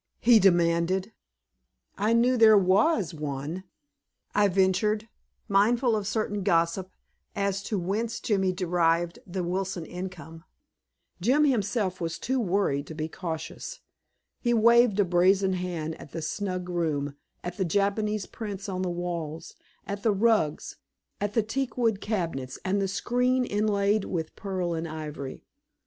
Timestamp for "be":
12.95-13.07